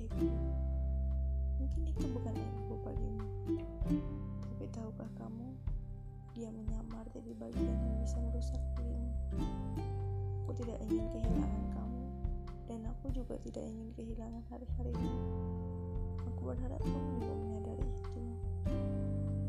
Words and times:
ego. 0.00 0.28
Mungkin 1.56 1.82
itu 1.88 2.04
bukan 2.12 2.34
ego 2.36 2.74
bagimu. 2.84 3.24
Tapi 4.44 4.64
tahukah 4.72 5.10
kamu, 5.16 5.48
dia 6.36 6.52
menyamar 6.52 7.04
jadi 7.16 7.32
bagian 7.40 7.76
yang 7.80 7.96
bisa 8.04 8.16
merusak 8.20 8.60
dirimu. 8.76 9.12
Aku 10.44 10.52
tidak 10.56 10.78
ingin 10.86 11.06
kehilangan 11.10 11.64
kamu, 11.74 12.04
dan 12.68 12.80
aku 12.86 13.06
juga 13.10 13.34
tidak 13.42 13.64
ingin 13.66 13.88
kehilangan 13.96 14.42
hari-harimu. 14.52 15.12
Aku 16.28 16.40
berharap 16.44 16.80
kamu 16.84 17.08
juga 17.18 17.34
menyadari 17.34 17.86
itu, 17.88 18.22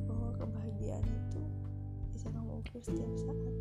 bahwa 0.10 0.30
kebahagiaan 0.40 1.06
itu 1.06 1.42
bisa 2.16 2.28
kamu 2.34 2.64
ukir 2.64 2.82
setiap 2.82 3.12
saat 3.20 3.54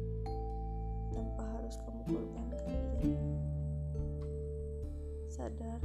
tanpa 1.12 1.44
harus 1.56 1.76
kamu 1.84 2.00
korbankan 2.08 2.74
dirimu. 3.02 3.36
Sadar, 5.28 5.80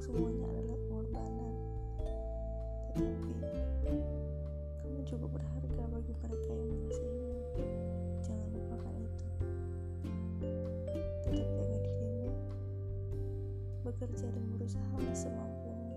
semuanya 0.00 0.48
adalah 0.48 0.80
pengorbanan, 0.88 1.54
tetapi 2.96 3.36
kamu 4.80 5.00
juga 5.04 5.26
berharga 5.28 5.82
bagi 5.92 6.12
mereka 6.24 6.50
yang 6.56 6.68
mengasihimu. 6.72 7.32
Jangan 8.24 8.48
lupakan 8.48 8.94
itu. 8.96 9.26
Tetap 11.20 11.48
jaga 11.52 11.76
dirimu, 11.84 12.32
bekerja 13.84 14.26
dan 14.32 14.44
berusaha 14.56 14.96
semampumu. 15.12 15.92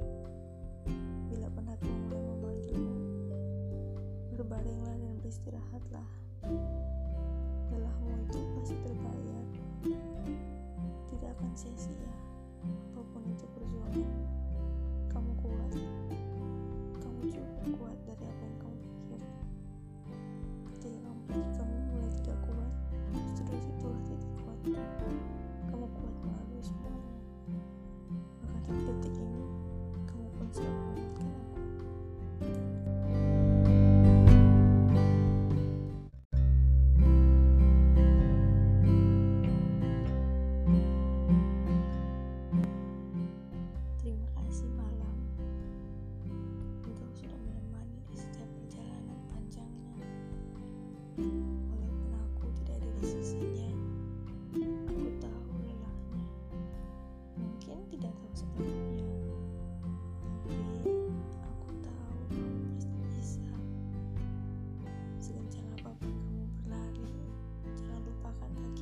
Bila 1.31 1.47
penatmu 1.55 1.95
mulai 2.11 2.23
memanggilmu, 2.27 2.99
berbaringlah 4.35 4.95
dan 4.99 5.13
beristirahatlah. 5.23 6.09
Di 28.63 28.79
detik 28.79 29.15
ini, 29.19 29.43
kamu 30.07 30.27
pun 30.39 30.47
siap 30.55 30.71
menguatkan 30.71 31.27
aku. 31.35 31.51
Terima 43.99 44.27
kasih 44.35 44.69
malam 44.79 45.17
Engkau 46.87 47.07
sudah 47.19 47.39
menemani 47.43 47.99
di 48.07 48.15
setiap 48.15 48.47
perjalanan 48.47 49.19
panjangnya 49.27 50.07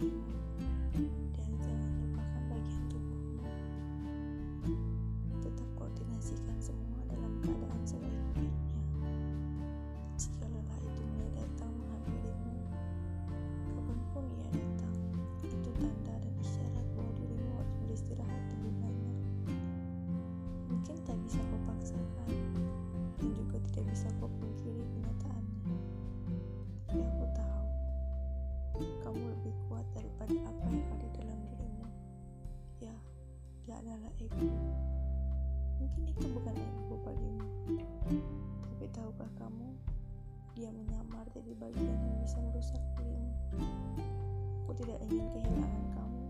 Dan 0.02 1.52
jangan 1.62 1.94
lupakan 2.02 2.42
bagian 2.50 2.84
tubuhmu 2.90 3.46
tetap 5.46 5.70
koordinasikan 5.78 6.58
semua 6.58 7.06
dalam 7.06 7.30
keadaan 7.46 7.86
sebaik-baiknya. 7.86 8.82
Jika 10.18 10.50
lelah 10.50 10.80
itu 10.82 11.02
mulai 11.06 11.30
datang 11.38 11.70
menghampirimu, 11.78 12.66
kapan 13.78 14.00
pun 14.10 14.26
ia 14.42 14.50
datang, 14.50 14.98
itu 15.46 15.70
tanda 15.78 16.18
dan 16.18 16.34
isyarat 16.42 16.86
bahwa 16.98 17.12
dirimu 17.22 17.54
harus 17.62 17.78
beristirahat 17.86 18.42
lebih 18.58 18.74
banyak. 18.82 19.18
Mungkin 20.66 20.98
tak 21.06 21.18
bisa 21.30 21.38
kau 21.46 21.62
paksakan, 21.70 22.34
dan 23.22 23.30
juga 23.38 23.62
tidak 23.70 23.86
bisa 23.94 24.10
kau 24.18 24.34
dia 33.66 33.78
adalah 33.78 34.12
ego. 34.18 34.50
Mungkin 35.78 36.04
itu 36.10 36.26
bukan 36.34 36.56
ego 36.58 36.96
bagimu. 37.06 37.46
Tapi 38.66 38.86
tahukah 38.90 39.30
kamu, 39.38 39.70
dia 40.58 40.70
menyamar 40.74 41.26
jadi 41.32 41.54
bagian 41.62 41.98
yang 42.02 42.18
bisa 42.26 42.42
merusak 42.42 42.82
dirimu. 42.98 43.34
Aku 44.66 44.74
tidak 44.74 44.98
ingin 45.06 45.28
kehilangan 45.36 45.86
kamu, 45.94 46.26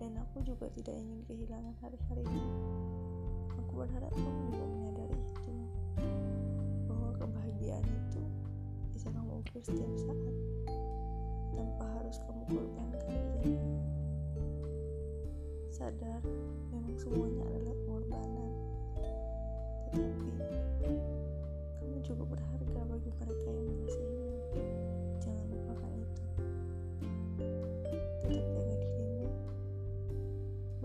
dan 0.00 0.12
aku 0.16 0.38
juga 0.46 0.66
tidak 0.72 0.96
ingin 0.96 1.20
kehilangan 1.28 1.74
hari-harimu. 1.84 2.44
Aku 3.52 3.72
berharap 3.76 4.12
kamu 4.16 4.40
juga 4.48 4.64
menyadari 4.64 5.18
itu, 5.18 5.54
bahwa 6.88 7.10
kebahagiaan 7.20 7.84
itu 7.84 8.22
bisa 8.96 9.12
kamu 9.12 9.44
ukir 9.44 9.60
setiap 9.60 9.92
saat, 10.00 10.34
tanpa 11.52 11.84
harus 12.00 12.16
kamu 12.24 12.42
korbankan 12.48 13.12
dirimu. 13.44 13.91
Sadar, 15.82 16.22
memang 16.70 16.94
semuanya 16.94 17.42
adalah 17.42 17.74
pengorbanan, 17.82 18.54
tetapi 19.90 20.30
kamu 21.82 21.98
juga 22.06 22.22
berharga 22.22 22.80
bagi 22.86 23.10
mereka 23.18 23.48
yang 23.50 23.66
mengasihimu. 23.66 24.30
Jangan 25.18 25.46
lupakan 25.50 25.90
itu. 25.98 26.24
Tetap 27.82 28.54
jaga 28.62 28.74
dirimu, 28.78 29.26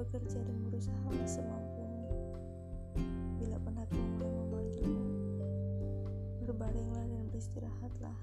bekerja 0.01 0.39
dan 0.41 0.57
berusaha 0.65 1.09
semampumu. 1.29 2.09
Bila 3.37 3.57
penatmu 3.69 4.01
mulai 4.17 4.33
memanggilmu, 4.33 5.05
berbaringlah 6.41 7.05
dan 7.05 7.21
beristirahatlah. 7.29 8.17